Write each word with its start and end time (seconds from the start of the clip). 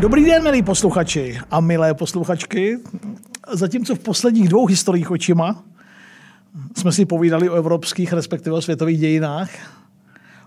Dobrý 0.00 0.24
den, 0.24 0.42
milí 0.42 0.62
posluchači 0.62 1.38
a 1.50 1.60
milé 1.60 1.94
posluchačky. 1.94 2.78
Zatímco 3.52 3.94
v 3.94 3.98
posledních 3.98 4.48
dvou 4.48 4.66
historiích 4.66 5.10
očima 5.10 5.62
jsme 6.76 6.92
si 6.92 7.04
povídali 7.04 7.50
o 7.50 7.54
evropských, 7.54 8.12
respektive 8.12 8.56
o 8.56 8.62
světových 8.62 9.00
dějinách, 9.00 9.50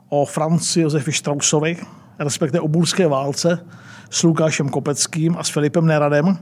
o 0.10 0.26
Franci 0.26 0.82
Josefi 0.82 1.12
Straussovi, 1.12 1.78
respektive 2.20 2.60
o 2.62 2.68
bulské 2.68 3.08
válce 3.08 3.66
s 4.10 4.24
Lukášem 4.24 4.70
Kopeckým 4.70 5.36
a 5.38 5.44
s 5.44 5.50
Filipem 5.50 5.86
Neradem, 5.86 6.38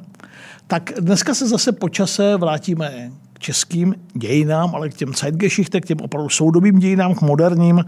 tak 0.68 0.92
dneska 1.00 1.34
se 1.34 1.48
zase 1.48 1.72
počase 1.72 2.38
vrátíme 2.38 3.12
k 3.34 3.40
českým 3.40 3.96
dějinám, 4.14 4.76
ale 4.76 4.90
k 4.90 4.94
těm 4.94 5.14
Zeitgeschichte, 5.14 5.82
k 5.82 5.86
těm 5.86 5.98
opravdu 6.02 6.30
soudobým 6.30 6.80
dějinám, 6.80 7.16
k 7.16 7.22
moderním. 7.22 7.86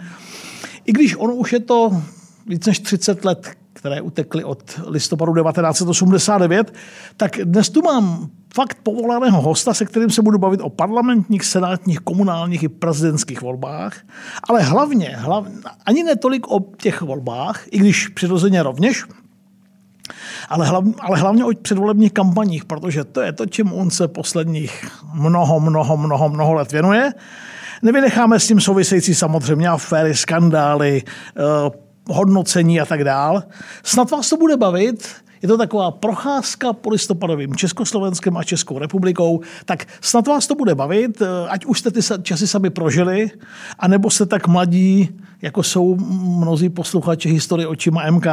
I 0.85 0.91
když 0.91 1.15
ono 1.15 1.35
už 1.35 1.53
je 1.53 1.59
to 1.59 2.01
víc 2.47 2.65
než 2.65 2.79
30 2.79 3.25
let, 3.25 3.62
které 3.83 4.01
utekly 4.01 4.43
od 4.43 4.79
listopadu 4.87 5.33
1989, 5.33 6.73
tak 7.17 7.37
dnes 7.43 7.69
tu 7.69 7.81
mám 7.81 8.29
fakt 8.53 8.77
povolaného 8.83 9.41
hosta, 9.41 9.73
se 9.73 9.85
kterým 9.85 10.09
se 10.09 10.21
budu 10.21 10.37
bavit 10.37 10.61
o 10.63 10.69
parlamentních, 10.69 11.43
senátních, 11.43 11.99
komunálních 11.99 12.63
i 12.63 12.69
prezidentských 12.69 13.41
volbách, 13.41 13.97
ale 14.49 14.61
hlavně, 14.61 15.15
hlavně 15.17 15.55
ani 15.85 16.03
netolik 16.03 16.51
o 16.51 16.59
těch 16.77 17.01
volbách, 17.01 17.63
i 17.71 17.77
když 17.77 18.07
přirozeně 18.07 18.63
rovněž, 18.63 19.03
ale, 20.49 20.67
hlav, 20.67 20.83
ale 20.99 21.19
hlavně 21.19 21.45
o 21.45 21.51
předvolebních 21.61 22.13
kampaních, 22.13 22.65
protože 22.65 23.03
to 23.03 23.21
je 23.21 23.33
to, 23.33 23.45
čím 23.45 23.73
on 23.73 23.89
se 23.89 24.07
posledních 24.07 24.87
mnoho, 25.13 25.59
mnoho, 25.59 25.97
mnoho, 25.97 26.29
mnoho 26.29 26.53
let 26.53 26.71
věnuje. 26.71 27.11
Nevynecháme 27.81 28.39
s 28.39 28.47
tím 28.47 28.61
související 28.61 29.15
samozřejmě 29.15 29.67
aféry, 29.67 30.15
skandály, 30.15 31.03
eh, 31.05 31.82
hodnocení 32.07 32.81
a 32.81 32.85
tak 32.85 33.03
dál. 33.03 33.43
Snad 33.83 34.11
vás 34.11 34.29
to 34.29 34.37
bude 34.37 34.57
bavit. 34.57 35.07
Je 35.41 35.47
to 35.47 35.57
taková 35.57 35.91
procházka 35.91 36.73
po 36.73 36.89
listopadovým 36.89 37.55
Československem 37.55 38.37
a 38.37 38.43
Českou 38.43 38.79
republikou, 38.79 39.41
tak 39.65 39.85
snad 40.01 40.27
vás 40.27 40.47
to 40.47 40.55
bude 40.55 40.75
bavit, 40.75 41.21
eh, 41.21 41.27
ať 41.49 41.65
už 41.65 41.79
jste 41.79 41.91
ty 41.91 41.99
časy 42.21 42.47
sami 42.47 42.69
prožili, 42.69 43.31
anebo 43.79 44.09
jste 44.09 44.25
tak 44.25 44.47
mladí, 44.47 45.09
jako 45.41 45.63
jsou 45.63 45.95
mnozí 46.39 46.69
posluchači 46.69 47.29
historie 47.29 47.67
očima 47.67 48.11
MK, 48.11 48.27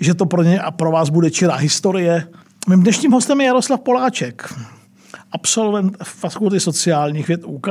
že 0.00 0.14
to 0.14 0.26
pro 0.26 0.42
ně 0.42 0.60
a 0.60 0.70
pro 0.70 0.90
vás 0.90 1.08
bude 1.10 1.30
čirá 1.30 1.54
historie. 1.54 2.28
Mým 2.68 2.82
dnešním 2.82 3.12
hostem 3.12 3.40
je 3.40 3.46
Jaroslav 3.46 3.80
Poláček, 3.80 4.54
absolvent 5.32 5.96
fakulty 6.02 6.60
sociálních 6.60 7.28
věd 7.28 7.40
UK, 7.44 7.68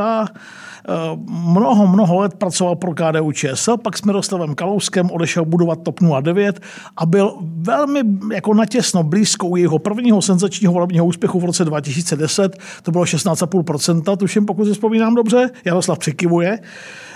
mnoho, 1.28 1.88
mnoho 1.88 2.20
let 2.20 2.34
pracoval 2.34 2.76
pro 2.76 2.94
KDU 2.94 3.32
ČSL, 3.32 3.78
pak 3.78 3.98
s 3.98 4.02
Miroslavem 4.02 4.56
Kalouskem 4.56 5.12
odešel 5.12 5.46
budovat 5.46 5.80
TOP 5.84 6.00
09 6.22 6.60
a 6.98 7.06
byl 7.06 7.36
velmi 7.42 8.00
jako 8.34 8.54
natěsno 8.54 9.04
blízkou 9.04 9.56
jeho 9.56 9.80
prvního 9.80 10.22
senzačního 10.22 10.74
volebního 10.74 11.06
úspěchu 11.06 11.40
v 11.40 11.46
roce 11.46 11.66
2010. 11.66 12.58
To 12.84 12.92
bylo 12.92 13.04
16,5%, 13.04 14.18
tuším, 14.18 14.46
pokud 14.46 14.66
si 14.66 14.74
vzpomínám 14.74 15.16
dobře. 15.16 15.50
Jaroslav 15.66 16.00
přikivuje. 16.00 16.60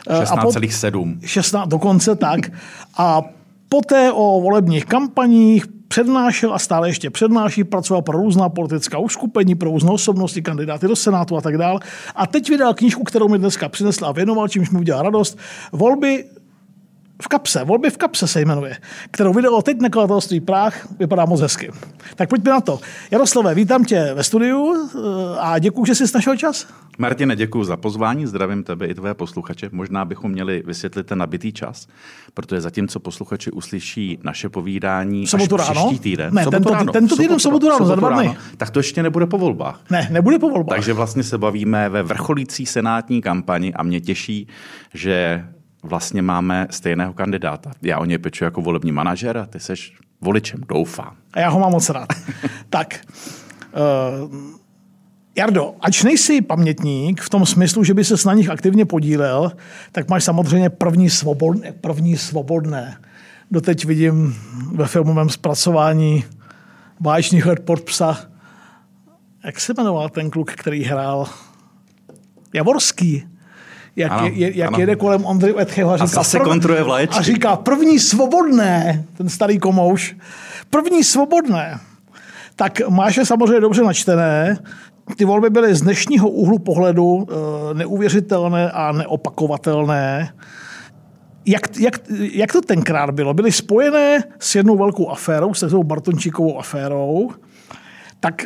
16,7. 0.10 1.18
Eh, 1.24 1.28
16, 1.28 1.68
dokonce 1.68 2.16
tak. 2.16 2.40
A 2.98 3.22
poté 3.70 4.12
o 4.12 4.42
volebních 4.42 4.86
kampaních, 4.86 5.66
přednášel 5.90 6.54
a 6.54 6.60
stále 6.60 6.90
ještě 6.90 7.10
přednáší, 7.10 7.64
pracoval 7.64 8.02
pro 8.02 8.18
různá 8.18 8.50
politická 8.50 8.98
uskupení, 8.98 9.56
pro 9.56 9.70
různé 9.70 9.92
osobnosti, 9.92 10.42
kandidáty 10.42 10.88
do 10.88 10.96
Senátu 10.96 11.38
a 11.38 11.42
tak 11.42 11.58
dále. 11.58 11.80
A 12.16 12.28
teď 12.28 12.50
vydal 12.50 12.74
knížku, 12.74 13.04
kterou 13.04 13.28
mi 13.28 13.38
dneska 13.38 13.70
přinesl 13.70 14.06
a 14.06 14.12
věnoval, 14.12 14.48
čímž 14.48 14.70
mi 14.70 14.80
udělal 14.80 15.04
radost. 15.04 15.38
Volby 15.72 16.26
v 17.22 17.28
kapse, 17.28 17.64
volby 17.64 17.90
v 17.90 17.98
kapse 17.98 18.28
se 18.28 18.42
jmenuje, 18.42 18.78
kterou 19.12 19.34
vydalo 19.34 19.62
teď 19.62 19.82
nakladatelství 19.82 20.40
Práh, 20.40 20.88
vypadá 21.00 21.26
moc 21.26 21.42
hezky. 21.42 21.72
Tak 22.16 22.30
pojďme 22.30 22.52
na 22.52 22.62
to. 22.62 22.80
Jaroslave, 23.12 23.56
vítám 23.56 23.86
tě 23.86 24.14
ve 24.14 24.24
studiu 24.24 24.76
eh, 24.76 25.00
a 25.40 25.60
děkuji, 25.60 25.86
že 25.86 25.96
jsi 25.96 26.04
našel 26.16 26.38
čas. 26.38 26.68
Martine, 26.98 27.36
děkuji 27.36 27.64
za 27.64 27.78
pozvání, 27.78 28.26
zdravím 28.26 28.64
tebe 28.64 28.88
i 28.88 28.94
tvé 28.94 29.14
posluchače. 29.14 29.70
Možná 29.72 30.06
bychom 30.06 30.32
měli 30.32 30.64
vysvětlit 30.66 31.08
ten 31.08 31.18
nabitý 31.18 31.54
čas, 31.54 31.88
protože 32.34 32.62
zatímco 32.62 33.00
posluchači 33.00 33.52
uslyší 33.52 34.20
naše 34.24 34.50
povídání 34.50 35.28
sobotu 35.28 35.56
až 35.56 35.68
ráno? 35.68 35.88
příští 35.88 36.00
týden, 36.00 36.34
ne, 36.34 36.46
tento, 36.46 36.70
ráno, 36.70 36.92
tento 36.92 37.18
týden 37.18 37.38
v 37.38 37.42
sobotu 37.42 37.70
ráno, 37.70 37.86
za 37.86 37.96
dva 37.96 38.10
dny. 38.10 38.38
Tak 38.58 38.70
to 38.70 38.80
ještě 38.80 39.04
nebude 39.04 39.26
po 39.26 39.38
volbách. 39.38 39.82
Ne, 39.90 40.08
nebude 40.12 40.40
po 40.40 40.50
volbách. 40.50 40.76
Takže 40.76 40.94
vlastně 40.94 41.24
se 41.24 41.38
bavíme 41.38 41.90
ve 41.90 42.04
vrcholící 42.04 42.66
senátní 42.66 43.22
kampani 43.22 43.74
a 43.74 43.84
mě 43.84 44.02
těší, 44.02 44.48
že 44.94 45.46
vlastně 45.84 46.22
máme 46.22 46.68
stejného 46.70 47.14
kandidáta. 47.14 47.72
Já 47.82 48.00
o 48.00 48.06
něj 48.06 48.18
peču 48.18 48.44
jako 48.44 48.62
volební 48.62 48.92
manažer 48.92 49.38
a 49.38 49.46
ty 49.46 49.60
seš 49.60 49.94
voličem, 50.22 50.62
doufám. 50.68 51.16
A 51.34 51.40
já 51.40 51.50
ho 51.50 51.60
mám 51.60 51.72
moc 51.72 51.90
rád. 51.90 52.10
tak, 52.70 53.06
uh, 54.22 54.60
Jardo, 55.38 55.76
ač 55.82 56.04
nejsi 56.04 56.42
pamětník 56.42 57.22
v 57.22 57.30
tom 57.30 57.46
smyslu, 57.46 57.84
že 57.84 57.94
by 57.94 58.04
se 58.04 58.16
na 58.28 58.34
nich 58.34 58.50
aktivně 58.50 58.86
podílel, 58.86 59.52
tak 59.92 60.10
máš 60.10 60.24
samozřejmě 60.24 60.70
první 60.70 61.10
svobodné. 61.10 61.72
První 61.72 62.18
svobodné. 62.18 62.98
Doteď 63.52 63.86
vidím 63.86 64.36
ve 64.76 64.88
filmovém 64.88 65.30
zpracování 65.30 66.24
báječných 67.00 67.46
let 67.46 67.60
pod 67.60 67.82
psa. 67.82 68.18
Jak 69.46 69.60
se 69.60 69.74
jmenoval 69.78 70.10
ten 70.10 70.30
kluk, 70.30 70.52
který 70.52 70.84
hrál? 70.84 71.28
Javorský 72.54 73.29
jak, 74.00 74.12
ano, 74.12 74.30
je, 74.34 74.58
jak 74.58 74.68
ano. 74.68 74.80
jede 74.80 74.96
kolem 74.96 75.26
Ondry 75.26 75.54
Etcheho 75.60 75.92
a 75.92 75.98
říká, 75.98 76.22
a 76.40 76.44
kontruje 76.44 76.84
vlaječky. 76.84 77.20
A 77.20 77.22
říká, 77.22 77.56
první 77.56 78.00
svobodné, 78.00 79.06
ten 79.18 79.30
starý 79.30 79.60
komouš, 79.60 80.16
první 80.70 81.04
svobodné. 81.04 81.80
Tak 82.56 82.90
máš 82.90 83.18
je 83.18 83.26
samozřejmě 83.26 83.60
dobře 83.60 83.84
načtené. 83.84 84.58
Ty 85.16 85.26
volby 85.26 85.50
byly 85.50 85.76
z 85.76 85.82
dnešního 85.82 86.30
úhlu 86.30 86.60
pohledu 86.60 87.28
e, 87.30 87.74
neuvěřitelné 87.74 88.72
a 88.72 88.92
neopakovatelné. 88.92 90.34
Jak, 91.46 91.78
jak, 91.80 92.00
jak 92.34 92.52
to 92.52 92.62
tenkrát 92.62 93.12
bylo? 93.12 93.34
Byly 93.34 93.52
spojené 93.52 94.24
s 94.40 94.56
jednou 94.56 94.78
velkou 94.78 95.10
aférou, 95.10 95.54
s 95.54 95.70
tou 95.70 95.84
Bartončíkovou 95.84 96.60
aférou, 96.60 97.32
tak 98.20 98.46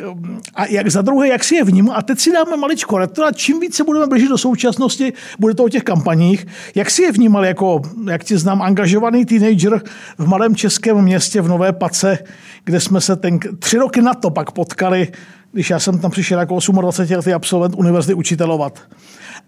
a 0.54 0.66
jak 0.66 0.90
za 0.90 1.02
druhé, 1.02 1.28
jak 1.28 1.44
si 1.44 1.54
je 1.54 1.64
vnímá, 1.64 1.94
a 1.94 2.02
teď 2.02 2.18
si 2.18 2.32
dáme 2.32 2.56
maličko 2.56 2.98
retro, 2.98 3.24
a 3.24 3.32
čím 3.32 3.60
více 3.60 3.84
budeme 3.84 4.06
blížit 4.06 4.28
do 4.28 4.38
současnosti, 4.38 5.12
bude 5.38 5.54
to 5.54 5.64
o 5.64 5.68
těch 5.68 5.82
kampaních, 5.82 6.46
jak 6.74 6.90
si 6.90 7.02
je 7.02 7.12
vnímal 7.12 7.44
jako, 7.44 7.82
jak 8.10 8.24
ti 8.24 8.38
znám, 8.38 8.62
angažovaný 8.62 9.24
teenager 9.24 9.82
v 10.18 10.26
malém 10.26 10.56
českém 10.56 11.02
městě 11.02 11.40
v 11.40 11.48
Nové 11.48 11.72
Pace, 11.72 12.18
kde 12.64 12.80
jsme 12.80 13.00
se 13.00 13.16
ten, 13.16 13.38
tři 13.58 13.78
roky 13.78 14.02
na 14.02 14.14
to 14.14 14.30
pak 14.30 14.50
potkali, 14.50 15.08
když 15.52 15.70
já 15.70 15.78
jsem 15.78 15.98
tam 15.98 16.10
přišel 16.10 16.38
jako 16.38 16.58
28 16.80 17.16
letý 17.16 17.32
absolvent 17.32 17.74
univerzity 17.74 18.14
učitelovat. 18.14 18.82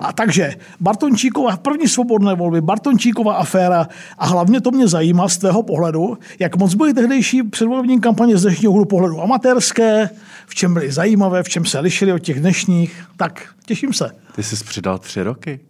A 0.00 0.12
takže 0.12 0.54
Bartončíková, 0.80 1.56
první 1.56 1.88
svobodné 1.88 2.34
volby, 2.34 2.60
Bartončíková 2.60 3.34
aféra 3.34 3.88
a 4.18 4.26
hlavně 4.26 4.60
to 4.60 4.70
mě 4.70 4.88
zajímá 4.88 5.28
z 5.28 5.38
tvého 5.38 5.62
pohledu, 5.62 6.18
jak 6.38 6.56
moc 6.56 6.74
byly 6.74 6.94
tehdejší 6.94 7.42
předvolební 7.42 8.00
kampaně 8.00 8.38
z 8.38 8.42
dnešního 8.42 8.72
úhlu 8.72 8.84
pohledu 8.84 9.22
amatérské, 9.22 10.10
v 10.46 10.54
čem 10.54 10.74
byly 10.74 10.92
zajímavé, 10.92 11.42
v 11.42 11.48
čem 11.48 11.64
se 11.64 11.80
lišily 11.80 12.12
od 12.12 12.18
těch 12.18 12.40
dnešních. 12.40 13.04
Tak, 13.16 13.48
těším 13.66 13.92
se. 13.92 14.10
Ty 14.34 14.42
jsi 14.42 14.64
přidal 14.64 14.98
tři 14.98 15.22
roky. 15.22 15.60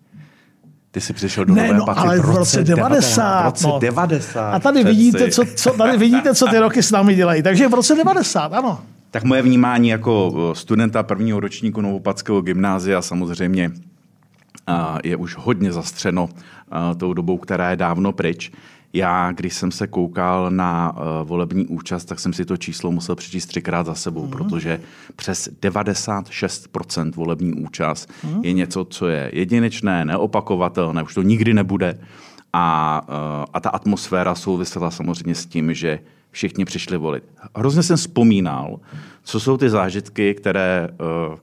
Ty 0.96 1.00
jsi 1.00 1.12
přišel 1.12 1.44
do 1.44 1.54
ne, 1.54 1.72
no, 1.72 1.98
ale 1.98 2.20
v 2.20 2.24
roce 2.24 2.64
90. 2.64 3.42
V 3.42 3.44
roce 3.44 3.66
no. 3.66 3.78
90. 3.78 4.50
A 4.50 4.58
tady 4.58 4.84
vidíte, 4.84 5.30
co, 5.30 5.42
co, 5.54 5.72
tady 5.72 5.98
vidíte, 5.98 6.34
co 6.34 6.46
ty 6.46 6.58
roky 6.58 6.82
s 6.82 6.90
námi 6.90 7.14
dělají. 7.14 7.42
Takže 7.42 7.68
v 7.68 7.74
roce 7.74 7.94
90, 7.94 8.52
ano. 8.52 8.80
Tak 9.10 9.24
moje 9.24 9.42
vnímání 9.42 9.88
jako 9.88 10.32
studenta 10.56 11.02
prvního 11.02 11.40
ročníku 11.40 11.80
Novopatského 11.80 12.40
gymnázia 12.42 13.02
samozřejmě 13.02 13.72
je 15.04 15.16
už 15.16 15.36
hodně 15.36 15.72
zastřeno 15.72 16.28
tou 16.96 17.12
dobou, 17.12 17.38
která 17.38 17.70
je 17.70 17.76
dávno 17.76 18.12
pryč. 18.12 18.52
Já, 18.96 19.32
když 19.32 19.54
jsem 19.54 19.70
se 19.70 19.86
koukal 19.86 20.50
na 20.50 20.96
volební 21.24 21.66
účast, 21.66 22.04
tak 22.04 22.20
jsem 22.20 22.32
si 22.32 22.44
to 22.44 22.56
číslo 22.56 22.90
musel 22.90 23.14
přečíst 23.14 23.46
třikrát 23.46 23.86
za 23.86 23.94
sebou, 23.94 24.24
mm. 24.24 24.30
protože 24.30 24.80
přes 25.16 25.48
96% 25.62 27.12
volební 27.14 27.52
účast 27.52 28.10
mm. 28.24 28.44
je 28.44 28.52
něco, 28.52 28.84
co 28.84 29.08
je 29.08 29.30
jedinečné, 29.32 30.04
neopakovatelné, 30.04 31.02
už 31.02 31.14
to 31.14 31.22
nikdy 31.22 31.54
nebude. 31.54 31.98
A, 32.52 32.96
a 33.52 33.60
ta 33.60 33.70
atmosféra 33.70 34.34
souvisela 34.34 34.90
samozřejmě 34.90 35.34
s 35.34 35.46
tím, 35.46 35.74
že 35.74 35.98
všichni 36.30 36.64
přišli 36.64 36.96
volit. 36.96 37.24
Hrozně 37.56 37.82
jsem 37.82 37.96
vzpomínal, 37.96 38.80
co 39.22 39.40
jsou 39.40 39.56
ty 39.56 39.70
zážitky, 39.70 40.34
které, 40.34 40.88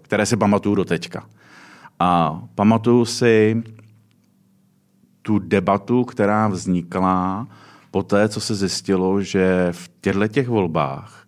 které 0.01 0.25
si 0.25 0.37
pamatuju 0.37 0.75
do 0.75 0.85
teďka. 0.85 1.25
A 1.99 2.41
pamatuju 2.55 3.05
si 3.05 3.63
tu 5.23 5.39
debatu, 5.39 6.03
která 6.03 6.47
vznikla 6.47 7.47
po 7.91 8.03
té, 8.03 8.29
co 8.29 8.39
se 8.39 8.55
zjistilo, 8.55 9.21
že 9.21 9.67
v 9.71 9.89
těchto 10.01 10.27
těch 10.27 10.47
volbách 10.47 11.27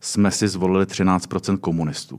jsme 0.00 0.30
si 0.30 0.48
zvolili 0.48 0.84
13% 0.84 1.58
komunistů. 1.58 2.18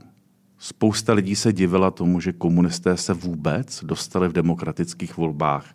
Spousta 0.58 1.12
lidí 1.12 1.36
se 1.36 1.52
divila 1.52 1.90
tomu, 1.90 2.20
že 2.20 2.32
komunisté 2.32 2.96
se 2.96 3.14
vůbec 3.14 3.84
dostali 3.84 4.28
v 4.28 4.32
demokratických 4.32 5.16
volbách 5.16 5.66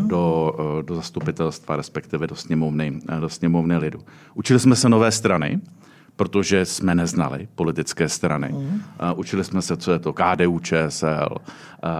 mm. 0.00 0.08
do, 0.08 0.54
do 0.82 0.94
zastupitelstva, 0.94 1.76
respektive 1.76 2.26
do 2.26 2.34
sněmovny, 2.34 3.00
do 3.20 3.28
sněmovny 3.28 3.76
lidu. 3.76 4.00
Učili 4.34 4.60
jsme 4.60 4.76
se 4.76 4.88
nové 4.88 5.12
strany, 5.12 5.60
protože 6.18 6.64
jsme 6.64 6.94
neznali 6.94 7.48
politické 7.54 8.08
strany. 8.08 8.48
Mm. 8.52 8.82
Učili 9.14 9.44
jsme 9.44 9.62
se, 9.62 9.76
co 9.76 9.92
je 9.92 9.98
to 9.98 10.12
KDU, 10.12 10.58
ČSL, 10.58 11.28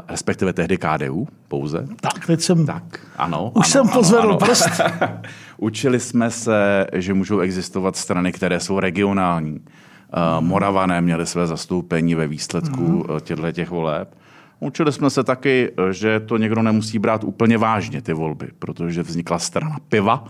respektive 0.09 0.53
tehdy 0.53 0.79
KDU 0.79 1.29
pouze. 1.49 1.87
Tak, 2.00 2.26
teď 2.26 2.41
jsem... 2.41 2.67
Tak, 2.67 3.00
ano. 3.17 3.53
Už 3.55 3.55
ano, 3.55 3.85
jsem 3.85 3.88
pozvedl 3.88 4.37
prst. 4.37 4.81
učili 5.56 6.00
jsme 6.00 6.31
se, 6.31 6.87
že 6.93 7.15
můžou 7.15 7.41
existovat 7.41 7.97
strany, 7.97 8.32
které 8.32 8.61
jsou 8.61 8.81
regionální. 8.81 9.61
Uh, 9.61 10.44
Moravané 10.44 11.00
měli 11.00 11.26
své 11.26 11.47
zastoupení 11.47 12.14
ve 12.14 12.26
výsledku 12.26 12.82
mm. 12.82 13.21
těchto 13.21 13.53
těch 13.53 13.71
voleb. 13.71 14.14
Učili 14.61 14.93
jsme 14.93 15.11
se 15.11 15.25
taky, 15.25 15.71
že 15.91 16.21
to 16.21 16.37
někdo 16.37 16.62
nemusí 16.62 16.99
brát 16.99 17.25
úplně 17.25 17.59
vážně, 17.59 18.03
ty 18.03 18.12
volby, 18.12 18.49
protože 18.59 19.03
vznikla 19.03 19.38
strana 19.38 19.76
piva 19.88 20.25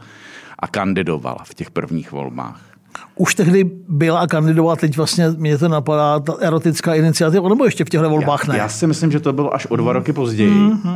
a 0.59 0.67
kandidovala 0.67 1.45
v 1.45 1.55
těch 1.55 1.71
prvních 1.71 2.13
volbách 2.13 2.68
už 3.17 3.35
tehdy 3.35 3.71
byla 3.89 4.21
a 4.21 4.27
kandidovala, 4.27 4.77
teď 4.77 4.97
vlastně 4.97 5.31
mě 5.37 5.59
to 5.59 5.69
napadá, 5.69 6.21
ta 6.21 6.35
erotická 6.41 6.95
iniciativa, 6.95 7.49
nebo 7.49 7.65
ještě 7.65 7.85
v 7.85 7.89
těchto 7.89 8.11
volbách 8.11 8.47
ne? 8.47 8.59
Já 8.59 8.69
si 8.69 8.87
myslím, 8.87 9.11
že 9.11 9.21
to 9.21 9.33
bylo 9.33 9.55
až 9.55 9.67
o 9.67 9.77
dva 9.77 9.93
roky 9.93 10.13
později, 10.13 10.51
mm-hmm. 10.51 10.95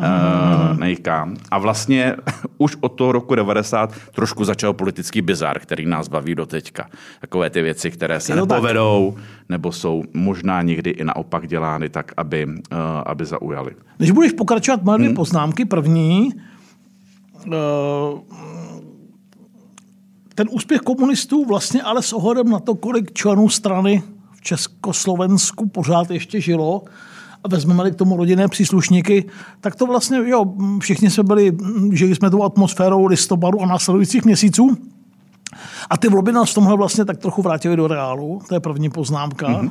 uh, 0.72 0.78
nejka. 0.78 1.28
A 1.50 1.58
vlastně 1.58 2.16
už 2.58 2.76
od 2.80 2.88
toho 2.88 3.12
roku 3.12 3.34
90 3.34 3.94
trošku 4.14 4.44
začal 4.44 4.72
politický 4.72 5.22
bizar, 5.22 5.58
který 5.58 5.86
nás 5.86 6.08
baví 6.08 6.34
do 6.34 6.46
teďka. 6.46 6.88
Takové 7.20 7.50
ty 7.50 7.62
věci, 7.62 7.90
které 7.90 8.20
se 8.20 8.36
nepovedou, 8.36 9.12
tak. 9.14 9.24
nebo 9.48 9.72
jsou 9.72 10.02
možná 10.14 10.62
někdy 10.62 10.90
i 10.90 11.04
naopak 11.04 11.46
dělány 11.46 11.88
tak, 11.88 12.12
aby, 12.16 12.46
uh, 12.46 12.78
aby 13.06 13.24
zaujaly. 13.24 13.72
Když 13.98 14.10
budeš 14.10 14.32
pokračovat, 14.32 14.82
mám 14.82 14.96
dvě 14.96 15.08
hmm. 15.08 15.16
poznámky. 15.16 15.64
První, 15.64 16.30
uh, 17.46 17.52
ten 20.34 20.48
úspěch 20.50 20.80
komunistů 20.80 21.44
vlastně 21.44 21.82
ale 21.82 22.02
s 22.02 22.12
ohledem 22.12 22.48
na 22.48 22.58
to, 22.58 22.74
kolik 22.74 23.12
členů 23.12 23.48
strany 23.48 24.02
v 24.32 24.42
Československu 24.42 25.68
pořád 25.68 26.10
ještě 26.10 26.40
žilo, 26.40 26.82
a 27.44 27.48
vezmeme 27.48 27.90
k 27.90 27.94
tomu 27.94 28.16
rodinné 28.16 28.48
příslušníky, 28.48 29.24
tak 29.60 29.76
to 29.76 29.86
vlastně, 29.86 30.18
jo, 30.24 30.54
všichni 30.80 31.10
jsme 31.10 31.22
byli, 31.24 31.52
žili 31.92 32.14
jsme 32.14 32.30
tou 32.30 32.42
atmosférou 32.42 33.06
listopadu 33.06 33.62
a 33.62 33.66
následujících 33.66 34.24
měsíců. 34.24 34.76
A 35.90 35.96
ty 35.96 36.08
volby 36.08 36.32
nás 36.32 36.50
v 36.50 36.54
tomhle 36.54 36.76
vlastně 36.76 37.04
tak 37.04 37.18
trochu 37.18 37.42
vrátily 37.42 37.76
do 37.76 37.86
reálu, 37.86 38.40
to 38.48 38.54
je 38.54 38.60
první 38.60 38.90
poznámka. 38.90 39.48
Mm-hmm. 39.48 39.70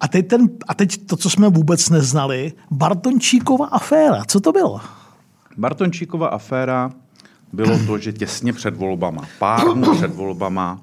A 0.00 0.08
teď, 0.08 0.28
ten, 0.28 0.48
a 0.68 0.74
teď 0.74 1.06
to, 1.06 1.16
co 1.16 1.30
jsme 1.30 1.48
vůbec 1.48 1.90
neznali, 1.90 2.52
Bartončíkova 2.70 3.66
aféra, 3.66 4.24
co 4.26 4.40
to 4.40 4.52
bylo? 4.52 4.80
Bartončíkova 5.56 6.28
aféra 6.28 6.90
bylo 7.52 7.78
to, 7.86 7.98
že 7.98 8.12
těsně 8.12 8.52
před 8.52 8.76
volbama, 8.76 9.22
pár 9.38 9.74
dnů 9.74 9.94
před 9.96 10.14
volbama, 10.14 10.82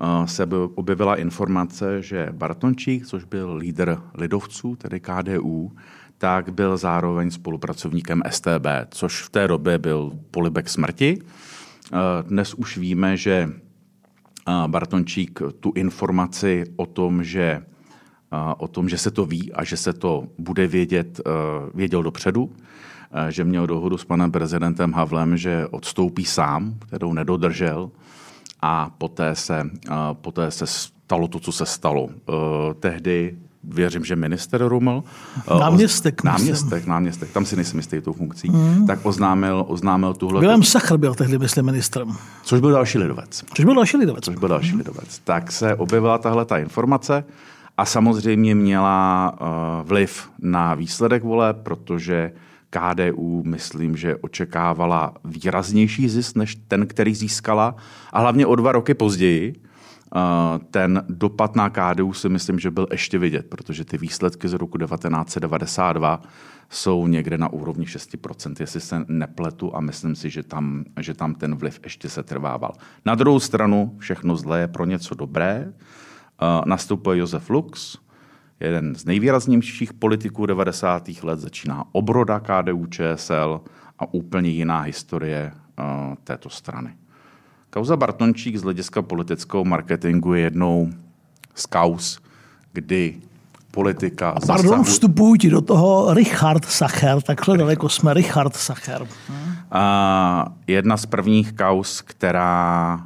eh, 0.00 0.28
se 0.28 0.48
objevila 0.74 1.16
informace, 1.16 2.02
že 2.02 2.28
Bartončík, 2.32 3.06
což 3.06 3.24
byl 3.24 3.54
lídr 3.54 3.98
lidovců, 4.14 4.76
tedy 4.76 5.00
KDU, 5.00 5.72
tak 6.18 6.52
byl 6.52 6.76
zároveň 6.76 7.30
spolupracovníkem 7.30 8.22
STB, 8.30 8.66
což 8.90 9.22
v 9.22 9.30
té 9.30 9.48
době 9.48 9.78
byl 9.78 10.12
polibek 10.30 10.68
smrti. 10.68 11.18
Eh, 11.22 11.96
dnes 12.22 12.54
už 12.54 12.78
víme, 12.78 13.16
že 13.16 13.50
eh, 14.48 14.52
Bartončík 14.66 15.40
tu 15.60 15.72
informaci 15.74 16.64
o 16.76 16.86
tom, 16.86 17.24
že 17.24 17.62
o 18.58 18.68
tom, 18.68 18.88
že 18.88 18.98
se 18.98 19.10
to 19.10 19.26
ví 19.26 19.52
a 19.52 19.64
že 19.64 19.76
se 19.76 19.92
to 19.92 20.28
bude 20.38 20.66
vědět, 20.66 21.20
věděl 21.74 22.02
dopředu. 22.02 22.52
Eh, 23.12 23.32
že 23.32 23.44
měl 23.44 23.66
dohodu 23.66 23.98
s 23.98 24.04
panem 24.04 24.32
prezidentem 24.32 24.92
Havlem, 24.92 25.36
že 25.36 25.66
odstoupí 25.66 26.24
sám, 26.24 26.74
kterou 26.86 27.12
nedodržel 27.12 27.90
a 28.62 28.90
poté 28.98 29.34
se, 29.34 29.70
eh, 29.90 29.94
poté 30.12 30.50
se 30.50 30.66
stalo 30.66 31.28
to, 31.28 31.40
co 31.40 31.52
se 31.52 31.66
stalo. 31.66 32.08
Eh, 32.10 32.32
tehdy 32.74 33.36
věřím, 33.64 34.04
že 34.04 34.16
minister 34.16 34.64
Ruml. 34.64 35.04
Náměstek. 35.60 36.24
Náměstek, 36.24 36.86
náměstek, 36.86 37.30
tam 37.32 37.44
si 37.44 37.56
nejsem 37.56 37.78
jistý 37.78 38.00
tou 38.00 38.12
funkcí. 38.12 38.50
Mm. 38.50 38.86
Tak 38.86 38.98
oznámil, 39.02 39.64
oznámil 39.68 40.14
tuhle... 40.14 40.40
Vilém 40.40 40.62
Sachr 40.62 40.96
byl 40.96 41.14
tehdy, 41.14 41.38
myslím, 41.38 41.64
ministrem. 41.64 42.16
Což 42.42 42.60
byl 42.60 42.70
další 42.70 42.98
lidovec. 42.98 43.44
Což 43.54 43.64
byl 43.64 43.74
další 43.74 43.96
lidovec. 43.96 44.24
Což 44.24 44.36
byl 44.36 44.48
další 44.48 44.72
mm. 44.72 44.78
lidovec. 44.78 45.20
Tak 45.24 45.52
se 45.52 45.74
objevila 45.74 46.18
tahle 46.18 46.44
ta 46.44 46.58
informace 46.58 47.24
a 47.76 47.84
samozřejmě 47.84 48.54
měla 48.54 49.32
uh, 49.40 49.88
vliv 49.88 50.30
na 50.38 50.74
výsledek 50.74 51.24
vole, 51.24 51.54
protože 51.54 52.32
KDU, 52.78 53.42
myslím, 53.46 53.96
že 53.96 54.16
očekávala 54.16 55.14
výraznější 55.24 56.08
zisk 56.08 56.36
než 56.36 56.54
ten, 56.68 56.86
který 56.86 57.14
získala. 57.14 57.76
A 58.12 58.20
hlavně 58.20 58.46
o 58.46 58.54
dva 58.54 58.72
roky 58.72 58.94
později 58.94 59.54
ten 60.70 61.04
dopad 61.08 61.56
na 61.56 61.70
KDU 61.70 62.12
si 62.12 62.28
myslím, 62.28 62.58
že 62.58 62.70
byl 62.70 62.86
ještě 62.90 63.18
vidět, 63.18 63.46
protože 63.46 63.84
ty 63.84 63.98
výsledky 63.98 64.48
z 64.48 64.52
roku 64.52 64.78
1992 64.78 66.22
jsou 66.70 67.06
někde 67.06 67.38
na 67.38 67.52
úrovni 67.52 67.86
6%, 67.86 68.54
jestli 68.60 68.80
se 68.80 69.04
nepletu 69.08 69.76
a 69.76 69.80
myslím 69.80 70.14
si, 70.16 70.30
že 70.30 70.42
tam, 70.42 70.84
že 71.00 71.14
tam 71.14 71.34
ten 71.34 71.54
vliv 71.54 71.80
ještě 71.84 72.08
se 72.08 72.22
trvával. 72.22 72.72
Na 73.04 73.14
druhou 73.14 73.40
stranu 73.40 73.96
všechno 73.98 74.36
zlé 74.36 74.60
je 74.60 74.68
pro 74.68 74.84
něco 74.84 75.14
dobré. 75.14 75.72
Nastupuje 76.64 77.18
Josef 77.18 77.50
Lux, 77.50 77.98
jeden 78.60 78.94
z 78.94 79.04
nejvýraznějších 79.04 79.92
politiků 79.92 80.46
90. 80.46 81.08
let, 81.22 81.40
začíná 81.40 81.84
obroda 81.92 82.40
KDU 82.40 82.86
ČSL 82.86 83.60
a 83.98 84.14
úplně 84.14 84.50
jiná 84.50 84.80
historie 84.80 85.52
uh, 85.78 85.84
této 86.24 86.50
strany. 86.50 86.90
Kauza 87.70 87.96
Bartončík 87.96 88.56
z 88.56 88.62
hlediska 88.62 89.02
politického 89.02 89.64
marketingu 89.64 90.34
je 90.34 90.40
jednou 90.40 90.90
z 91.54 91.66
kauz, 91.66 92.20
kdy 92.72 93.16
politika 93.70 94.32
Pardon, 94.32 94.66
zasahu... 94.66 94.82
vstupuji 94.82 95.38
ti 95.38 95.50
do 95.50 95.60
toho 95.60 96.14
Richard 96.14 96.64
Sacher, 96.64 97.22
takhle 97.22 97.58
daleko 97.58 97.88
jsme, 97.88 98.14
Richard 98.14 98.56
Sacher. 98.56 99.02
Uh, 99.02 99.08
jedna 100.66 100.96
z 100.96 101.06
prvních 101.06 101.52
kauz, 101.52 102.00
která 102.00 103.00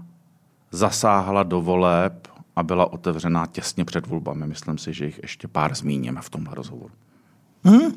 zasáhla 0.71 1.43
do 1.43 1.61
voleb 1.61 2.30
a 2.57 2.63
byla 2.63 2.93
otevřená 2.93 3.47
těsně 3.47 3.85
před 3.85 4.07
volbami. 4.07 4.47
Myslím 4.47 4.79
si, 4.79 4.93
že 4.93 5.05
jich 5.05 5.21
ještě 5.23 5.49
pár 5.49 5.75
zmíníme 5.75 6.21
v 6.23 6.31
tomhle 6.31 6.55
rozhovoru. 6.55 6.95
Hmm. 7.65 7.83
Uh, 7.83 7.93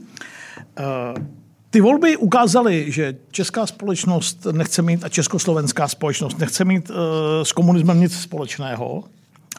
ty 1.70 1.82
volby 1.82 2.18
ukázaly, 2.18 2.92
že 2.92 3.16
česká 3.32 3.66
společnost 3.66 4.48
nechce 4.52 4.82
mít 4.82 5.04
a 5.04 5.10
československá 5.10 5.88
společnost 5.88 6.40
nechce 6.40 6.66
mít 6.66 6.90
uh, 6.90 6.96
s 7.44 7.52
komunismem 7.52 8.00
nic 8.00 8.20
společného. 8.20 9.04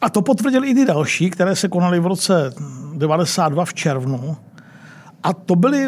A 0.01 0.09
to 0.09 0.21
potvrdili 0.21 0.69
i 0.69 0.73
ty 0.73 0.85
další, 0.85 1.29
které 1.29 1.55
se 1.55 1.67
konaly 1.67 1.99
v 1.99 2.05
roce 2.05 2.53
92 2.93 3.65
v 3.65 3.73
červnu. 3.73 4.37
A 5.23 5.33
to 5.33 5.55
byly 5.55 5.87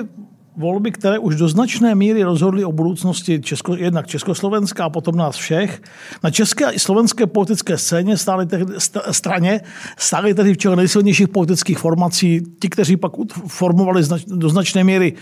volby, 0.58 0.92
které 0.92 1.20
už 1.20 1.36
do 1.36 1.48
značné 1.48 1.96
míry 1.96 2.24
rozhodly 2.24 2.66
o 2.66 2.72
budoucnosti 2.72 3.42
Česko, 3.42 3.76
jednak 3.76 4.08
Československa 4.08 4.86
a 4.86 4.90
potom 4.90 5.16
nás 5.16 5.36
všech. 5.36 5.82
Na 6.24 6.32
české 6.32 6.66
a 6.66 6.80
slovenské 6.80 7.28
politické 7.28 7.78
scéně 7.78 8.18
stály 8.18 8.46
tehdy, 8.46 8.74
straně 9.12 9.62
stály 9.98 10.34
tedy 10.34 10.54
v 10.54 10.58
čele 10.58 10.76
nejsilnějších 10.76 11.28
politických 11.28 11.78
formací 11.78 12.42
ti, 12.60 12.70
kteří 12.70 12.98
pak 12.98 13.12
formovali 13.48 14.04
znač, 14.04 14.24
do 14.28 14.50
značné 14.50 14.84
míry 14.84 15.14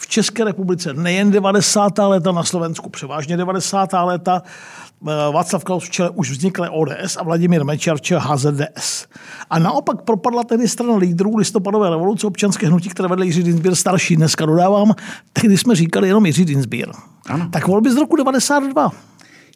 v 0.00 0.06
České 0.06 0.44
republice 0.44 0.94
nejen 0.94 1.30
90. 1.30 1.98
léta, 1.98 2.32
na 2.32 2.44
Slovensku 2.44 2.90
převážně 2.90 3.36
90. 3.36 4.04
léta, 4.04 4.42
Eh, 5.08 5.32
Václav 5.32 5.64
Klaus 5.64 5.84
v 5.84 5.90
čele 5.90 6.10
už 6.10 6.30
vznikle 6.30 6.70
ODS 6.70 7.16
a 7.16 7.22
Vladimír 7.24 7.64
Mečer 7.64 7.96
v 7.96 8.00
čele 8.00 8.20
HZDS. 8.24 9.06
A 9.50 9.58
naopak 9.58 10.02
propadla 10.02 10.44
tedy 10.44 10.68
strana 10.68 10.96
lídrů 10.96 11.36
listopadové 11.36 11.90
revoluce 11.90 12.26
občanské 12.26 12.66
hnutí, 12.66 12.88
které 12.88 13.08
vedle 13.08 13.26
Jiří 13.26 13.42
Dinsbír 13.42 13.74
starší. 13.74 14.16
Dneska 14.16 14.46
dodávám, 14.46 14.94
tehdy 15.32 15.58
jsme 15.58 15.74
říkali 15.74 16.08
jenom 16.08 16.26
Jiří 16.26 16.44
Dinsbír. 16.44 16.88
Ano. 17.26 17.48
Tak 17.50 17.66
volby 17.66 17.92
z 17.92 17.96
roku 17.96 18.16
92. 18.16 18.90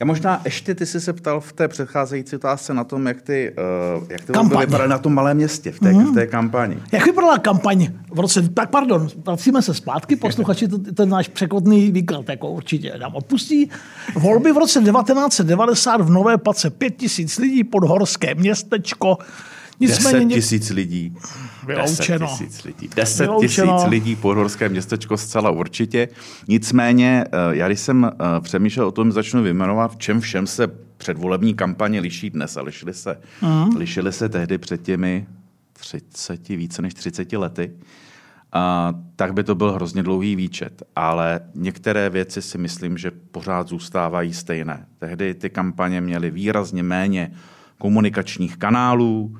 Já 0.00 0.06
možná 0.06 0.40
ještě 0.44 0.74
ty 0.74 0.86
jsi 0.86 1.00
se 1.00 1.12
ptal 1.12 1.40
v 1.40 1.52
té 1.52 1.68
předcházející 1.68 2.36
otázce 2.36 2.74
na 2.74 2.84
tom, 2.84 3.06
jak 3.06 3.22
ty, 3.22 3.54
uh, 3.98 4.04
jak 4.10 4.20
ty 4.24 4.32
vypadaly 4.58 4.88
na 4.88 4.98
tom 4.98 5.14
malém 5.14 5.36
městě, 5.36 5.72
v 5.72 5.80
té, 5.80 5.92
mm. 5.92 6.12
v 6.12 6.14
té 6.14 6.26
kampani. 6.26 6.76
Jak 6.92 7.04
vypadala 7.04 7.38
kampaň 7.38 7.88
v 8.10 8.20
roce, 8.20 8.48
tak 8.48 8.70
pardon, 8.70 9.08
vracíme 9.24 9.62
se 9.62 9.74
zpátky, 9.74 10.16
posluchači 10.16 10.68
to, 10.68 10.78
ten 10.78 11.08
náš 11.08 11.28
překotný 11.28 11.90
výklad 11.90 12.28
jako 12.28 12.50
určitě 12.50 12.98
nám 12.98 13.14
odpustí. 13.14 13.70
Volby 14.14 14.52
v 14.52 14.56
roce 14.56 14.80
1990 14.80 16.00
v 16.00 16.10
Nové 16.10 16.38
Pace, 16.38 16.70
pět 16.70 16.96
tisíc 16.96 17.38
lidí, 17.38 17.64
podhorské 17.64 18.34
městečko, 18.34 19.18
Nicméně 19.86 20.26
10 20.26 20.34
tisíc 20.34 20.70
lidí. 20.70 21.16
Vyloučeno. 21.66 22.26
10 22.26 22.36
tisíc 22.36 22.64
lidí. 22.64 22.88
10 22.96 23.30
tisíc 23.40 23.84
lidí 23.88 24.16
podhorské 24.16 24.68
městečko 24.68 25.16
zcela 25.16 25.50
určitě. 25.50 26.08
Nicméně, 26.48 27.24
eh, 27.26 27.56
já 27.56 27.66
když 27.66 27.80
jsem 27.80 28.04
eh, 28.04 28.40
přemýšlel 28.40 28.86
o 28.86 28.92
tom, 28.92 29.12
začnu 29.12 29.42
vyjmenovat, 29.42 29.92
v 29.92 29.96
čem 29.96 30.20
všem 30.20 30.46
se 30.46 30.66
předvolební 30.96 31.54
kampaně 31.54 32.00
liší 32.00 32.30
dnes 32.30 32.56
a 32.56 32.62
lišily 32.62 32.94
se, 32.94 33.20
mm. 33.42 33.76
lišily 33.76 34.12
se 34.12 34.28
tehdy 34.28 34.58
před 34.58 34.82
těmi 34.82 35.26
30, 35.72 36.48
více 36.48 36.82
než 36.82 36.94
30 36.94 37.32
lety. 37.32 37.70
tak 39.16 39.34
by 39.34 39.44
to 39.44 39.54
byl 39.54 39.72
hrozně 39.72 40.02
dlouhý 40.02 40.36
výčet. 40.36 40.82
Ale 40.96 41.40
některé 41.54 42.10
věci 42.10 42.42
si 42.42 42.58
myslím, 42.58 42.98
že 42.98 43.10
pořád 43.10 43.68
zůstávají 43.68 44.32
stejné. 44.32 44.86
Tehdy 44.98 45.34
ty 45.34 45.50
kampaně 45.50 46.00
měly 46.00 46.30
výrazně 46.30 46.82
méně 46.82 47.32
komunikačních 47.78 48.56
kanálů. 48.56 49.36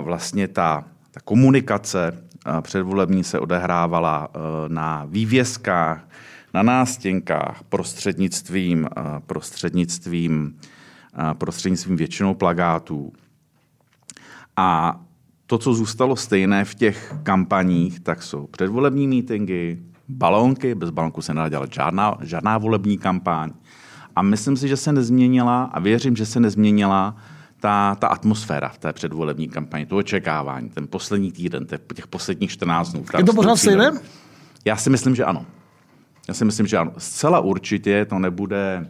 Vlastně 0.00 0.48
ta, 0.48 0.84
ta 1.10 1.20
komunikace 1.24 2.24
předvolební 2.60 3.24
se 3.24 3.40
odehrávala 3.40 4.28
e, 4.28 4.38
na 4.68 5.04
vývězkách, 5.08 6.08
na 6.54 6.62
nástěnkách, 6.62 7.62
prostřednictvím, 7.68 8.88
prostřednictvím, 9.26 10.56
prostřednictvím 11.38 11.96
většinou 11.96 12.34
plagátů. 12.34 13.12
A 14.56 15.00
to, 15.46 15.58
co 15.58 15.74
zůstalo 15.74 16.16
stejné 16.16 16.64
v 16.64 16.74
těch 16.74 17.14
kampaních, 17.22 18.00
tak 18.00 18.22
jsou 18.22 18.46
předvolební 18.46 19.08
mítingy, 19.08 19.82
balónky, 20.08 20.74
bez 20.74 20.90
balonku 20.90 21.22
se 21.22 21.34
nedá 21.34 21.48
dělat 21.48 21.72
žádná, 21.72 22.14
žádná 22.20 22.58
volební 22.58 22.98
kampaň. 22.98 23.50
A 24.16 24.22
myslím 24.22 24.56
si, 24.56 24.68
že 24.68 24.76
se 24.76 24.92
nezměnila 24.92 25.64
a 25.64 25.80
věřím, 25.80 26.16
že 26.16 26.26
se 26.26 26.40
nezměnila 26.40 27.16
ta, 27.66 27.94
ta 27.94 28.06
atmosféra 28.06 28.68
v 28.68 28.78
té 28.78 28.92
předvolební 28.92 29.48
kampani, 29.48 29.86
to 29.86 29.96
očekávání, 29.96 30.68
ten 30.68 30.86
poslední 30.86 31.32
týden, 31.32 31.66
těch 31.94 32.06
posledních 32.06 32.50
14 32.50 32.92
dnů. 32.92 33.04
Je 33.18 33.24
to 33.24 33.32
pořád 33.32 33.56
stejné? 33.56 33.92
Já 34.64 34.76
si 34.76 34.90
myslím, 34.90 35.14
že 35.14 35.24
ano. 35.24 35.46
Já 36.28 36.34
si 36.34 36.44
myslím, 36.44 36.66
že 36.66 36.78
ano. 36.78 36.92
Zcela 36.98 37.40
určitě 37.40 38.04
to 38.04 38.18
nebude 38.18 38.86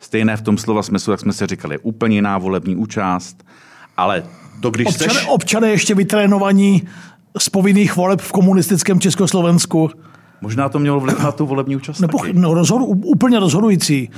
stejné 0.00 0.36
v 0.36 0.42
tom 0.42 0.58
slova 0.58 0.82
smyslu, 0.82 1.10
jak 1.12 1.20
jsme 1.20 1.32
si 1.32 1.46
říkali. 1.46 1.78
Úplně 1.78 2.16
jiná 2.16 2.38
volební 2.38 2.76
účast, 2.76 3.46
ale 3.96 4.22
to, 4.62 4.70
když 4.70 4.86
občané, 4.86 5.14
seš... 5.14 5.26
občané 5.28 5.70
ještě 5.70 5.94
vytrénovaní 5.94 6.82
z 7.38 7.48
povinných 7.48 7.96
voleb 7.96 8.20
v 8.20 8.32
komunistickém 8.32 9.00
Československu. 9.00 9.90
Možná 10.40 10.68
to 10.68 10.78
mělo 10.78 11.00
vliv 11.00 11.18
na 11.18 11.32
tu 11.32 11.46
volební 11.46 11.76
účast 11.76 12.00
Nebo, 12.00 12.18
no, 12.32 12.54
rozhodu, 12.54 12.84
úplně 12.84 13.40
rozhodující. 13.40 14.10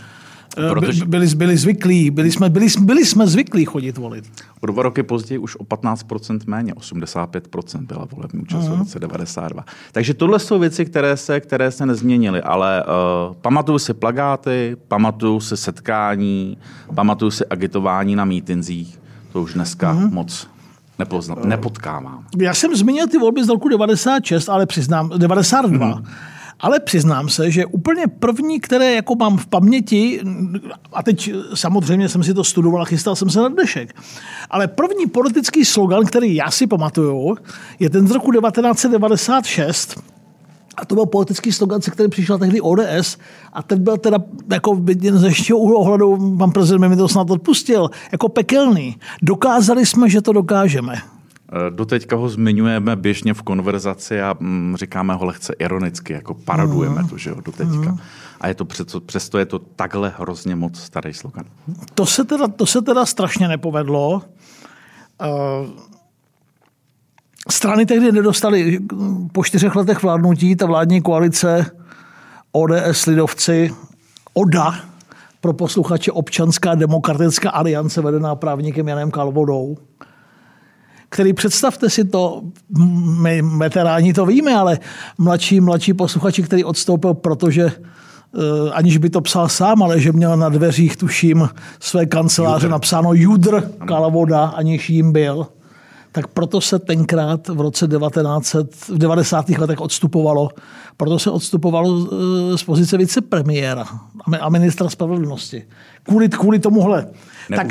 Eh, 0.56 0.70
Protože... 0.70 1.04
Byli, 1.04 1.26
byli 1.26 1.56
zvyklí, 1.56 2.10
byli 2.10 2.32
jsme, 2.32 2.50
byli, 2.50 2.66
byli 2.80 3.06
jsme 3.06 3.26
zvyklí 3.26 3.64
chodit 3.64 3.98
volit. 3.98 4.24
O 4.60 4.66
dva 4.66 4.82
roky 4.82 5.02
později 5.02 5.38
už 5.38 5.56
o 5.56 5.64
15% 5.64 6.40
méně, 6.46 6.72
85% 6.72 7.86
byla 7.86 8.08
volební 8.12 8.40
účast 8.40 8.64
uh-huh. 8.64 8.76
v 8.76 8.78
roce 8.78 8.98
92. 8.98 9.64
Takže 9.92 10.14
tohle 10.14 10.38
jsou 10.38 10.58
věci, 10.58 10.84
které 10.84 11.16
se, 11.16 11.40
které 11.40 11.70
se 11.70 11.86
nezměnily, 11.86 12.42
ale 12.42 12.84
uh, 12.84 13.34
pamatuju 13.34 13.78
si 13.78 13.94
plagáty, 13.94 14.76
pamatuju 14.88 15.40
si 15.40 15.56
setkání, 15.56 16.58
pamatuju 16.94 17.30
si 17.30 17.46
agitování 17.46 18.16
na 18.16 18.24
mítinzích, 18.24 19.00
to 19.32 19.42
už 19.42 19.54
dneska 19.54 19.94
uh-huh. 19.94 20.12
moc 20.12 20.48
nepozna, 20.98 21.36
nepotkávám. 21.44 22.24
Já 22.38 22.54
jsem 22.54 22.76
zmínil 22.76 23.06
ty 23.08 23.18
volby 23.18 23.44
z 23.44 23.48
roku 23.48 23.68
96, 23.68 24.48
ale 24.48 24.66
přiznám, 24.66 25.10
92. 25.16 25.86
Uh-huh. 25.86 26.04
Ale 26.62 26.80
přiznám 26.80 27.28
se, 27.28 27.50
že 27.50 27.66
úplně 27.66 28.06
první, 28.06 28.60
které 28.60 28.94
jako 28.94 29.14
mám 29.14 29.36
v 29.36 29.46
paměti, 29.46 30.20
a 30.92 31.02
teď 31.02 31.30
samozřejmě 31.54 32.08
jsem 32.08 32.22
si 32.22 32.34
to 32.34 32.44
studoval 32.44 32.82
a 32.82 32.84
chystal 32.84 33.16
jsem 33.16 33.30
se 33.30 33.40
na 33.40 33.48
dnešek, 33.48 33.96
ale 34.50 34.68
první 34.68 35.06
politický 35.06 35.64
slogan, 35.64 36.04
který 36.06 36.34
já 36.34 36.50
si 36.50 36.66
pamatuju, 36.66 37.36
je 37.78 37.90
ten 37.90 38.08
z 38.08 38.10
roku 38.10 38.32
1996, 38.32 40.02
a 40.76 40.84
to 40.84 40.94
byl 40.94 41.06
politický 41.06 41.52
slogan, 41.52 41.82
se 41.82 41.90
kterým 41.90 42.10
přišla 42.10 42.38
tehdy 42.38 42.60
ODS 42.60 43.18
a 43.52 43.62
ten 43.62 43.84
byl 43.84 43.96
teda 43.96 44.18
jako 44.52 44.82
jen 45.00 45.18
ze 45.18 45.26
ještě 45.26 45.54
ohledu, 45.54 46.36
pan 46.38 46.50
prezident 46.50 46.88
mi 46.88 46.96
to 46.96 47.08
snad 47.08 47.30
odpustil, 47.30 47.90
jako 48.12 48.28
pekelný. 48.28 48.96
Dokázali 49.22 49.86
jsme, 49.86 50.10
že 50.10 50.22
to 50.22 50.32
dokážeme. 50.32 51.11
Eh, 51.54 51.70
doteďka 51.70 52.16
ho 52.16 52.28
zmiňujeme 52.28 52.96
běžně 52.96 53.34
v 53.34 53.42
konverzaci 53.42 54.22
a 54.22 54.36
mm, 54.40 54.76
říkáme 54.76 55.14
ho 55.14 55.24
lehce 55.24 55.52
ironicky, 55.58 56.12
jako 56.12 56.34
parodujeme 56.34 57.02
mm. 57.02 57.08
to, 57.08 57.18
že 57.18 57.30
jo, 57.30 57.36
doteďka. 57.44 57.90
Mm. 57.90 57.98
A 58.40 58.48
je 58.48 58.54
to 58.54 58.64
přesto, 58.64 59.00
přesto 59.00 59.38
je 59.38 59.46
to 59.46 59.58
takhle 59.58 60.12
hrozně 60.18 60.56
moc 60.56 60.78
starý 60.78 61.14
slogan. 61.14 61.44
To 61.94 62.06
se 62.06 62.24
teda, 62.24 62.48
to 62.48 62.66
se 62.66 62.82
teda 62.82 63.06
strašně 63.06 63.48
nepovedlo. 63.48 64.22
Uh, 65.22 65.70
strany 67.50 67.86
tehdy 67.86 68.12
nedostali 68.12 68.78
po 69.32 69.44
čtyřech 69.44 69.76
letech 69.76 70.02
vládnutí, 70.02 70.56
ta 70.56 70.66
vládní 70.66 71.02
koalice 71.02 71.66
ODS, 72.52 73.06
Lidovci, 73.06 73.74
ODA, 74.34 74.74
pro 75.40 75.52
posluchače 75.52 76.12
Občanská 76.12 76.74
demokratická 76.74 77.50
aliance 77.50 78.00
vedená 78.00 78.34
právníkem 78.34 78.88
Janem 78.88 79.10
Kalvodou, 79.10 79.76
který 81.12 81.32
představte 81.32 81.90
si 81.90 82.04
to, 82.04 82.42
my 83.20 83.42
veteráni 83.42 84.12
to 84.12 84.26
víme, 84.26 84.54
ale 84.54 84.78
mladší, 85.18 85.60
mladší 85.60 85.94
posluchači, 85.94 86.42
který 86.42 86.64
odstoupil, 86.64 87.14
protože 87.14 87.64
uh, 87.64 88.42
aniž 88.72 88.96
by 88.96 89.10
to 89.10 89.20
psal 89.20 89.48
sám, 89.48 89.82
ale 89.82 90.00
že 90.00 90.12
měl 90.12 90.36
na 90.36 90.48
dveřích, 90.48 90.96
tuším, 90.96 91.48
své 91.80 92.06
kanceláře 92.06 92.66
Judr. 92.66 92.72
napsáno 92.72 93.12
Judr 93.14 93.60
Kalavoda, 93.86 94.44
aniž 94.44 94.90
jim 94.90 95.12
byl, 95.12 95.46
tak 96.12 96.26
proto 96.26 96.60
se 96.60 96.78
tenkrát 96.78 97.48
v 97.48 97.60
roce 97.60 97.88
1900, 97.88 98.88
v 98.88 98.98
90. 98.98 99.48
letech 99.48 99.80
odstupovalo. 99.80 100.48
Proto 100.96 101.18
se 101.18 101.30
odstupovalo 101.30 102.06
eh, 102.06 102.58
z 102.58 102.62
pozice 102.62 102.96
vicepremiéra 102.96 103.84
a 104.40 104.48
ministra 104.48 104.88
spravedlnosti. 104.88 105.64
Kvůli, 106.02 106.28
kvůli 106.28 106.58
tomuhle. 106.58 107.06
Tak, 107.56 107.66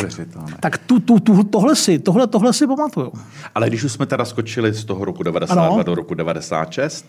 tak 0.59 0.77
tu, 0.77 0.99
tu, 0.99 1.19
tu, 1.19 1.43
tohle, 1.43 1.75
si, 1.75 1.99
tohle, 1.99 2.27
tohle 2.27 2.53
si 2.53 2.67
pamatuju. 2.67 3.13
Ale 3.55 3.67
když 3.67 3.83
už 3.83 3.91
jsme 3.91 4.05
teda 4.05 4.25
skočili 4.25 4.73
z 4.73 4.85
toho 4.85 5.05
roku 5.05 5.23
92 5.23 5.67
ano. 5.67 5.83
do 5.83 5.95
roku 5.95 6.13
96, 6.13 7.05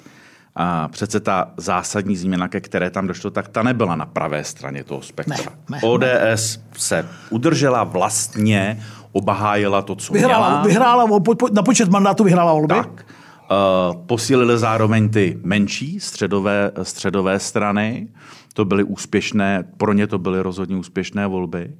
a 0.56 0.88
přece 0.88 1.20
ta 1.20 1.50
zásadní 1.56 2.16
změna, 2.16 2.48
ke 2.48 2.60
které 2.60 2.90
tam 2.90 3.06
došlo, 3.06 3.30
tak 3.30 3.48
ta 3.48 3.62
nebyla 3.62 3.96
na 3.96 4.06
pravé 4.06 4.44
straně 4.44 4.84
toho 4.84 5.02
spektra. 5.02 5.52
Ne, 5.70 5.76
ne, 5.76 5.80
ODS 5.82 6.56
ne. 6.56 6.62
se 6.76 7.08
udržela 7.30 7.84
vlastně, 7.84 8.82
obahájila 9.12 9.82
to, 9.82 9.96
co 9.96 10.12
vyhrála, 10.12 10.48
měla. 10.48 10.62
Vyhrála, 10.62 11.06
na 11.52 11.62
počet 11.62 11.88
mandátů 11.88 12.24
vyhrála 12.24 12.52
volby. 12.52 12.74
Tak. 12.74 13.06
Uh, 13.50 14.06
posílili 14.06 14.58
zároveň 14.58 15.08
ty 15.08 15.38
menší 15.42 16.00
středové, 16.00 16.72
středové 16.82 17.38
strany. 17.38 18.08
To 18.54 18.64
byly 18.64 18.84
úspěšné, 18.84 19.64
pro 19.76 19.92
ně 19.92 20.06
to 20.06 20.18
byly 20.18 20.40
rozhodně 20.40 20.76
úspěšné 20.76 21.26
volby. 21.26 21.72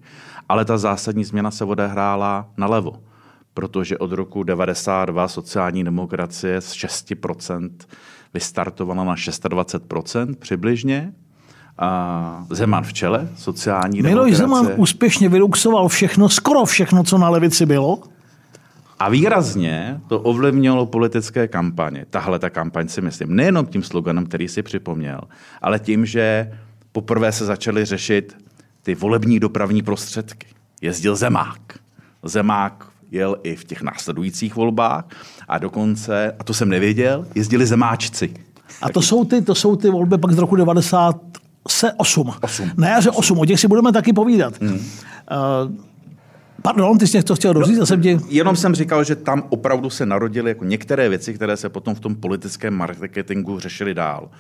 Ale 0.49 0.65
ta 0.65 0.79
zásadní 0.79 1.25
změna 1.25 1.51
se 1.51 1.65
odehrála 1.65 2.49
nalevo. 2.57 2.93
Protože 3.55 3.99
od 3.99 4.13
roku 4.13 4.43
92 4.43 5.29
sociální 5.29 5.85
demokracie 5.85 6.61
z 6.61 6.73
6% 6.73 7.71
vystartovala 8.35 9.05
na 9.05 9.15
26% 9.15 10.35
přibližně. 10.35 11.13
A 11.79 12.47
Zeman 12.51 12.85
v 12.85 12.93
čele, 12.93 13.29
sociální 13.37 14.03
Miloš 14.03 14.15
demokracie. 14.15 14.37
Zeman 14.37 14.67
úspěšně 14.77 15.29
vyluxoval 15.29 15.89
všechno, 15.89 16.29
skoro 16.29 16.65
všechno, 16.65 17.05
co 17.05 17.19
na 17.19 17.29
levici 17.29 17.67
bylo. 17.67 17.99
A 18.99 19.09
výrazně 19.09 20.01
to 20.09 20.21
ovlivnilo 20.21 20.87
politické 20.87 21.49
kampaně. 21.49 22.07
Tahle 22.11 22.39
ta 22.39 22.51
kampaň 22.51 22.89
si 22.89 23.01
myslím, 23.01 23.37
nejenom 23.37 23.67
tím 23.67 23.83
sloganem, 23.83 24.27
který 24.27 24.49
si 24.49 24.63
připomněl, 24.63 25.21
ale 25.63 25.79
tím, 25.79 26.07
že 26.07 26.53
poprvé 26.93 27.33
se 27.33 27.45
začaly 27.45 27.85
řešit 27.85 28.37
ty 28.83 28.95
volební 28.95 29.41
dopravní 29.41 29.83
prostředky. 29.83 30.47
Jezdil 30.81 31.17
Zemák. 31.17 31.79
Zemák 32.23 32.89
jel 33.11 33.37
i 33.43 33.57
v 33.57 33.65
těch 33.65 33.83
následujících 33.83 34.57
volbách 34.57 35.05
a 35.49 35.59
dokonce, 35.59 36.37
a 36.39 36.45
to 36.45 36.55
jsem 36.55 36.69
nevěděl, 36.69 37.27
jezdili 37.35 37.67
zemáčci. 37.67 38.35
A 38.83 38.91
to 38.91 39.03
jsou 39.03 39.25
ty, 39.25 39.43
to 39.43 39.55
jsou 39.55 39.77
ty 39.77 39.91
volby 39.91 40.19
pak 40.19 40.33
z 40.33 40.39
roku 40.39 40.57
98. 41.69 42.35
8. 42.41 42.71
Na 42.77 42.89
jaře 42.89 43.11
8. 43.11 43.39
O 43.39 43.47
těch 43.47 43.61
si 43.61 43.69
budeme 43.69 43.93
taky 43.93 44.13
povídat. 44.13 44.61
Hmm. 44.61 44.75
Uh, 44.75 44.81
Pardon, 46.63 46.99
ty 46.99 47.07
jsi 47.07 47.17
něco 47.17 47.35
chtěl 47.35 47.55
doříct? 47.55 47.79
No, 47.79 47.87
jsem 47.87 48.03
tě... 48.03 48.19
Jenom 48.29 48.57
jsem 48.57 48.75
říkal, 48.75 49.05
že 49.05 49.17
tam 49.17 49.43
opravdu 49.49 49.91
se 49.91 50.07
narodily 50.07 50.51
jako 50.51 50.65
některé 50.65 51.09
věci, 51.09 51.35
které 51.35 51.57
se 51.57 51.69
potom 51.69 51.95
v 51.95 52.01
tom 52.01 52.15
politickém 52.15 52.75
marketingu 52.75 53.59
řešily 53.59 53.95
dál. 53.95 54.31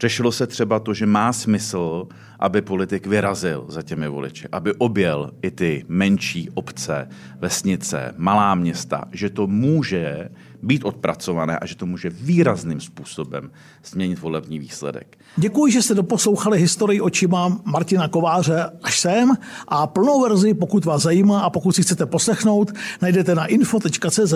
Řešilo 0.00 0.32
se 0.32 0.46
třeba 0.46 0.78
to, 0.78 0.94
že 0.94 1.06
má 1.06 1.32
smysl, 1.32 2.06
aby 2.38 2.62
politik 2.62 3.06
vyrazil 3.06 3.64
za 3.68 3.82
těmi 3.82 4.08
voliči, 4.08 4.48
aby 4.52 4.74
objel 4.74 5.30
i 5.42 5.50
ty 5.50 5.84
menší 5.88 6.50
obce, 6.54 7.08
vesnice, 7.40 8.14
malá 8.16 8.54
města, 8.54 9.04
že 9.12 9.30
to 9.30 9.46
může 9.46 10.28
být 10.62 10.84
odpracované 10.84 11.58
a 11.58 11.66
že 11.66 11.76
to 11.76 11.86
může 11.86 12.10
výrazným 12.10 12.80
způsobem 12.80 13.50
změnit 13.84 14.18
volební 14.18 14.58
výsledek. 14.58 15.18
Děkuji, 15.36 15.72
že 15.72 15.82
jste 15.82 15.94
doposlouchali 15.94 16.58
historii 16.58 17.00
očima 17.00 17.60
Martina 17.64 18.08
Kováře 18.08 18.70
až 18.82 19.00
sem 19.00 19.32
a 19.68 19.86
plnou 19.86 20.22
verzi, 20.22 20.54
pokud 20.54 20.84
vás 20.84 21.02
zajímá 21.02 21.40
a 21.40 21.50
pokud 21.50 21.72
si 21.72 21.82
chcete 21.82 22.06
poslechnout, 22.06 22.72
najdete 23.02 23.34
na 23.34 23.46
info.cz. 23.46 24.34